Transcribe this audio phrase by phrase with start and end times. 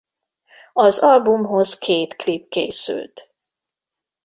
[0.73, 3.33] Az albumhoz két klip készült.